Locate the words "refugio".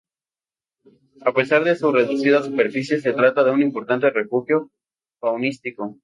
4.09-4.71